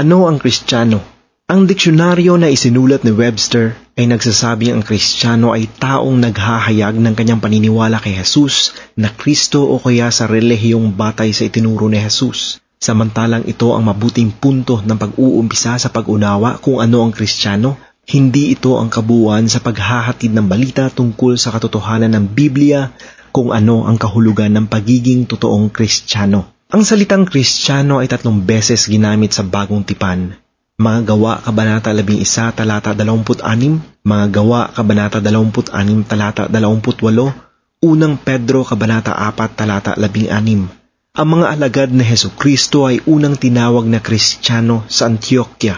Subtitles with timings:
[0.00, 0.96] Ano ang Kristiyano?
[1.44, 7.44] Ang diksyonaryo na isinulat ni Webster ay nagsasabing ang Kristiyano ay taong naghahayag ng kanyang
[7.44, 12.64] paniniwala kay Jesus na Kristo o kaya sa relihiyong batay sa itinuro ni Jesus.
[12.80, 17.76] Samantalang ito ang mabuting punto ng pag-uumpisa sa pag-unawa kung ano ang Kristiyano,
[18.08, 22.88] hindi ito ang kabuuan sa paghahatid ng balita tungkol sa katotohanan ng Biblia
[23.36, 26.59] kung ano ang kahulugan ng pagiging totoong Kristiyano.
[26.70, 30.38] Ang salitang Kristiyano ay tatlong beses ginamit sa bagong tipan.
[30.78, 32.22] Mga gawa, Kabanata 11,
[32.54, 35.74] talata 26, mga gawa, Kabanata 26,
[36.06, 41.18] talata 28, unang Pedro, Kabanata 4, talata 16.
[41.18, 45.74] Ang mga alagad na Heso Kristo ay unang tinawag na Kristiyano sa Antioquia.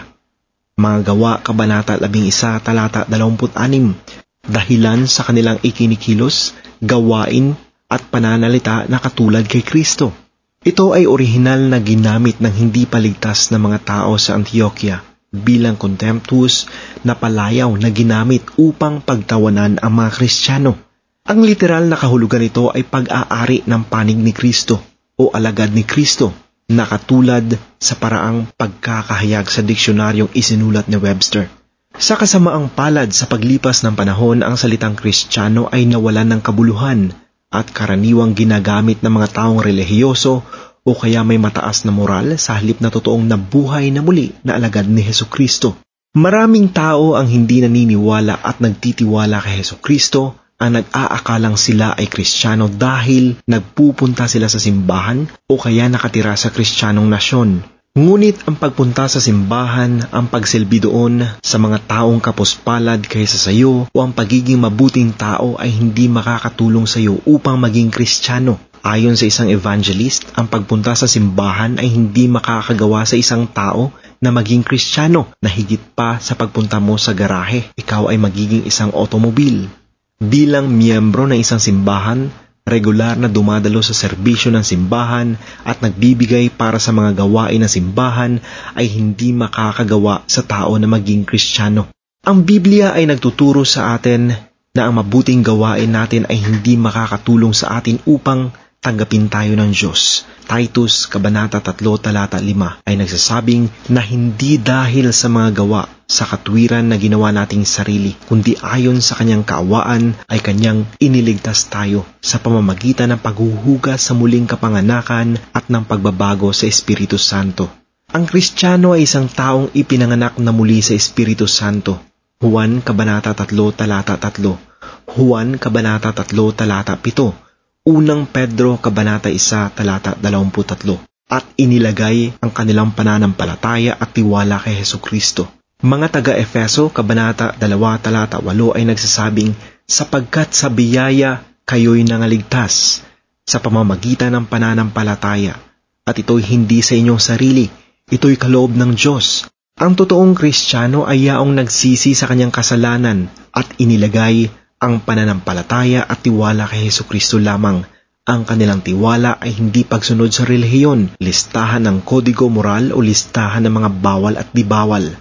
[0.77, 3.97] Mga gawa, Kabanata 11, talata 26,
[4.45, 6.53] dahilan sa kanilang ikinikilos,
[6.85, 7.57] gawain
[7.89, 10.22] at pananalita na katulad kay Kristo.
[10.63, 16.71] Ito ay orihinal na ginamit ng hindi paligtas na mga tao sa Antioquia bilang contemptuous
[17.03, 20.79] na palayaw na ginamit upang pagtawanan ang mga Kristiyano.
[21.27, 24.79] Ang literal na kahulugan nito ay pag-aari ng panig ni Kristo
[25.19, 26.31] o alagad ni Kristo
[26.71, 27.43] na katulad
[27.75, 31.51] sa paraang pagkakahayag sa diksyonaryong isinulat ni Webster.
[31.99, 37.11] Sa kasamaang palad sa paglipas ng panahon, ang salitang Kristiyano ay nawalan ng kabuluhan
[37.53, 40.41] at karaniwang ginagamit ng mga taong relihiyoso
[40.83, 44.89] o kaya may mataas na moral sa halip na totoong nabuhay na muli na alagad
[44.89, 45.77] ni Heso Kristo.
[46.17, 52.71] Maraming tao ang hindi naniniwala at nagtitiwala kay Heso Kristo ang nag-aakalang sila ay kristyano
[52.71, 57.72] dahil nagpupunta sila sa simbahan o kaya nakatira sa kristyanong nasyon.
[57.93, 63.85] Ngunit ang pagpunta sa simbahan, ang pagsilbi doon sa mga taong kapuspalad kaysa sa iyo
[63.85, 68.57] o ang pagiging mabuting tao ay hindi makakatulong sa iyo upang maging kristyano.
[68.81, 74.33] Ayon sa isang evangelist, ang pagpunta sa simbahan ay hindi makakagawa sa isang tao na
[74.33, 79.69] maging kristyano na higit pa sa pagpunta mo sa garahe, ikaw ay magiging isang otomobil.
[80.17, 85.35] Bilang miyembro ng isang simbahan, regular na dumadalo sa serbisyo ng simbahan
[85.67, 88.39] at nagbibigay para sa mga gawain ng simbahan
[88.73, 91.91] ay hindi makakagawa sa tao na maging kristyano.
[92.23, 94.31] Ang Biblia ay nagtuturo sa atin
[94.73, 98.49] na ang mabuting gawain natin ay hindi makakatulong sa atin upang
[98.83, 100.27] tanggapin tayo ng Diyos.
[100.43, 106.91] Titus, Kabanata 3, Talata 5 ay nagsasabing na hindi dahil sa mga gawa sa katwiran
[106.91, 113.15] na ginawa nating sarili, kundi ayon sa kanyang kaawaan ay kanyang iniligtas tayo sa pamamagitan
[113.15, 117.71] ng paghuhugas sa muling kapanganakan at ng pagbabago sa Espiritu Santo.
[118.13, 121.97] Ang Kristiyano ay isang taong ipinanganak na muli sa Espiritu Santo.
[122.43, 127.42] Juan Kabanata 3, Talata 3 Juan Kabanata 3, Talata 7
[127.83, 135.03] Unang Pedro Kabanata 1 talata 23 at inilagay ang kanilang pananampalataya at tiwala kay Heso
[135.03, 135.51] Kristo.
[135.83, 137.67] Mga taga-Efeso Kabanata 2
[137.99, 139.51] talata 8 ay nagsasabing
[139.83, 143.03] sapagkat sa biyaya kayo'y nangaligtas
[143.43, 145.59] sa pamamagitan ng pananampalataya
[146.07, 147.67] at ito'y hindi sa inyong sarili,
[148.07, 149.51] ito'y kaloob ng Diyos.
[149.75, 154.47] Ang totoong Kristiyano ay yaong nagsisi sa kanyang kasalanan at inilagay
[154.83, 157.87] ang pananampalataya at tiwala kay Heso Kristo lamang.
[158.27, 163.73] Ang kanilang tiwala ay hindi pagsunod sa relihiyon, listahan ng kodigo moral o listahan ng
[163.79, 165.15] mga bawal at di bawal.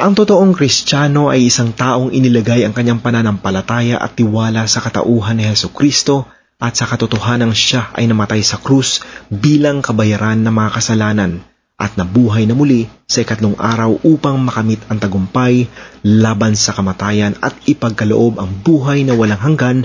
[0.00, 5.44] Ang totoong Kristiyano ay isang taong inilagay ang kanyang pananampalataya at tiwala sa katauhan ni
[5.44, 6.24] Heso Kristo
[6.56, 11.44] at sa katotohanang siya ay namatay sa krus bilang kabayaran ng mga kasalanan
[11.84, 15.68] at nabuhay na muli sa ikatlong araw upang makamit ang tagumpay
[16.00, 19.78] laban sa kamatayan at ipagkaloob ang buhay na walang hanggan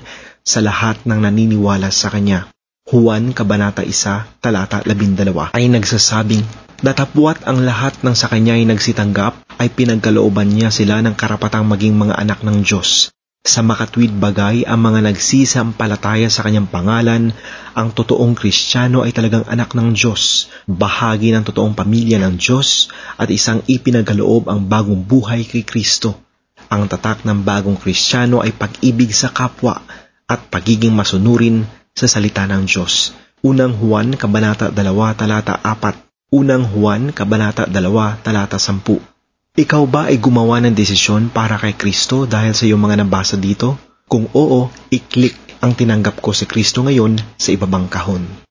[0.48, 2.48] sa lahat ng naniniwala sa Kanya.
[2.88, 6.42] Juan Kabanata 1, talata 12 ay nagsasabing,
[6.80, 12.00] Datapwat ang lahat ng sa Kanya ay nagsitanggap ay pinagkalooban niya sila ng karapatang maging
[12.00, 13.12] mga anak ng Diyos
[13.50, 17.34] sa makatwid bagay ang mga nagsisampalataya sa kanyang pangalan,
[17.74, 23.32] ang totoong kristyano ay talagang anak ng Diyos, bahagi ng totoong pamilya ng Diyos at
[23.34, 26.13] isang ipinagaloob ang bagong buhay kay Kristo.
[26.69, 29.81] Ang tatak ng bagong kristyano ay pag-ibig sa kapwa
[30.30, 31.66] at pagiging masunurin
[31.98, 33.18] sa salita ng Diyos.
[33.42, 34.84] Unang Juan, Kabanata 2,
[35.18, 39.19] Talata 4 Unang Juan, Kabanata 2, Talata 10
[39.60, 43.75] ikaw ba ay gumawa ng desisyon para kay Kristo dahil sa iyong mga nabasa dito?
[44.07, 48.48] Kung oo, i-click ang tinanggap ko si Kristo ngayon sa ibabang kahon.